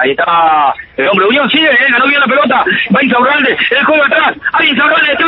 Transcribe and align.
Ahí 0.00 0.10
está 0.10 0.74
el 0.96 1.08
hombre 1.08 1.26
Unión, 1.26 1.48
sigue, 1.50 1.70
eh, 1.70 1.86
ganó 1.90 2.06
bien 2.06 2.20
la 2.20 2.26
pelota. 2.26 2.64
Va 2.94 3.02
Insaurralde, 3.02 3.56
el 3.70 3.84
juego 3.84 4.04
atrás. 4.04 4.34
Ahí 4.52 4.68
Insaurralde 4.68 5.12
está. 5.12 5.24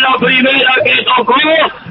La 0.00 0.16
primera 0.18 0.74
que 0.84 1.04
tocó, 1.04 1.34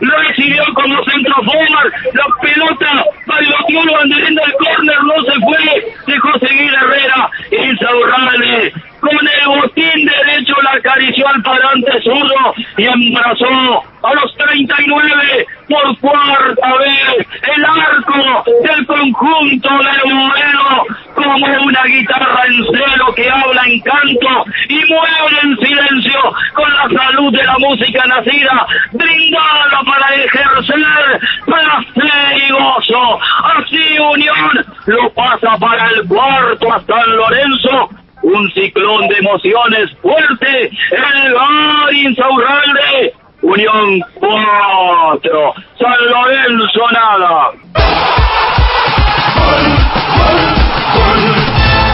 recibió 0.00 0.64
como 0.74 1.04
centro 1.04 1.34
forward, 1.44 1.92
la 2.14 2.26
pelota 2.40 3.04
bailoteó 3.26 3.82
el 3.82 3.90
banderín 3.90 4.34
del 4.34 4.52
córner, 4.54 5.02
no 5.04 5.22
se 5.24 5.40
fue, 5.40 5.94
dejó 6.06 6.38
seguir 6.38 6.72
Herrera, 6.74 7.30
Insaurralde, 7.50 8.72
con 9.00 9.10
el 9.12 9.60
botín 9.60 10.06
derecho 10.06 10.54
la 10.62 10.72
acarició 10.72 11.26
al 11.26 11.42
parante 11.42 11.90
zurdo 12.02 12.54
y 12.76 12.84
embrazó 12.84 13.82
a 14.02 14.14
los 14.14 14.36
39 14.36 15.46
por 15.68 15.98
cuarta 16.00 16.74
vez 16.78 17.26
el 17.42 17.64
arco 17.64 18.44
del 18.62 18.86
conjunto 18.86 19.68
del 19.68 20.14
Moreno 20.14 20.84
como 21.14 21.62
una 21.64 21.84
guitarra 21.84 22.42
en 22.46 22.64
celo 22.66 22.89
que 23.20 23.30
habla 23.30 23.62
en 23.66 23.80
canto 23.80 24.44
y 24.68 24.80
mueve 24.88 25.40
en 25.42 25.56
silencio 25.58 26.20
con 26.54 26.72
la 26.72 27.02
salud 27.02 27.32
de 27.32 27.44
la 27.44 27.58
música 27.58 28.06
nacida, 28.06 28.66
brindada 28.92 29.80
para 29.84 30.14
ejercer 30.14 31.20
placer 31.44 32.38
y 32.48 32.52
gozo. 32.52 33.18
Así 33.44 33.98
Unión 33.98 34.66
lo 34.86 35.10
pasa 35.10 35.56
para 35.58 35.88
el 35.90 36.08
cuarto 36.08 36.72
a 36.72 36.80
San 36.80 37.16
Lorenzo 37.16 37.90
un 38.22 38.50
ciclón 38.52 39.08
de 39.08 39.16
emociones 39.16 39.90
fuerte, 40.02 40.70
el 40.90 41.32
Bar 41.32 41.92
Insaurralde, 41.92 43.14
Unión 43.42 44.00
4, 44.14 45.54
San 45.78 46.06
Lorenzo 46.10 46.90
nada. 46.92 47.50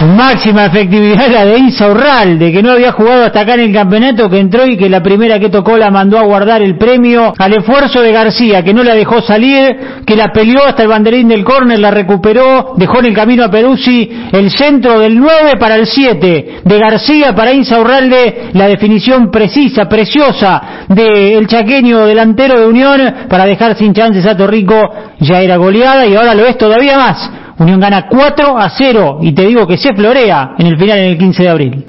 Máxima 0.06 0.66
efectividad 0.66 1.28
la 1.28 1.44
de 1.44 1.58
Insaurralde, 1.58 2.52
que 2.52 2.62
no 2.62 2.72
había 2.72 2.92
jugado 2.92 3.24
hasta 3.24 3.40
acá 3.40 3.54
en 3.54 3.60
el 3.60 3.72
campeonato, 3.72 4.30
que 4.30 4.38
entró 4.38 4.64
y 4.64 4.76
que 4.76 4.88
la 4.88 5.02
primera 5.02 5.40
que 5.40 5.48
tocó 5.48 5.76
la 5.76 5.90
mandó 5.90 6.18
a 6.18 6.22
guardar 6.22 6.62
el 6.62 6.78
premio 6.78 7.34
al 7.36 7.52
esfuerzo 7.54 8.00
de 8.02 8.12
García, 8.12 8.62
que 8.62 8.72
no 8.72 8.84
la 8.84 8.94
dejó 8.94 9.20
salir, 9.20 9.76
que 10.06 10.14
la 10.14 10.28
peleó 10.32 10.64
hasta 10.64 10.82
el 10.82 10.88
banderín 10.88 11.28
del 11.28 11.44
córner, 11.44 11.80
la 11.80 11.90
recuperó, 11.90 12.74
dejó 12.76 13.00
en 13.00 13.06
el 13.06 13.14
camino 13.14 13.44
a 13.44 13.50
Peruzzi 13.50 14.08
el 14.30 14.50
centro 14.50 15.00
del 15.00 15.18
9 15.18 15.56
para 15.58 15.74
el 15.74 15.86
7, 15.86 16.60
de 16.62 16.78
García 16.78 17.34
para 17.34 17.52
Insaurralde, 17.52 18.50
la 18.52 18.68
definición 18.68 19.30
precisa, 19.30 19.88
preciosa 19.88 20.86
del 20.88 21.46
chaqueño 21.48 22.06
delantero 22.06 22.60
de 22.60 22.66
Unión 22.66 23.14
para 23.28 23.44
dejar 23.44 23.76
sin 23.76 23.92
chances 23.92 24.24
a 24.24 24.36
Torrico, 24.36 24.76
ya 25.18 25.40
era 25.40 25.56
goleada 25.56 26.06
y 26.06 26.14
ahora 26.14 26.34
lo 26.34 26.46
es 26.46 26.56
todavía 26.56 26.96
más. 26.96 27.30
Unión 27.58 27.80
gana 27.80 28.06
4 28.08 28.58
a 28.58 28.68
0 28.68 29.18
y 29.22 29.32
te 29.32 29.46
digo 29.46 29.66
que 29.66 29.78
se 29.78 29.94
florea 29.94 30.54
en 30.58 30.66
el 30.66 30.78
final 30.78 30.98
en 30.98 31.04
el 31.04 31.18
15 31.18 31.42
de 31.42 31.48
abril. 31.48 31.86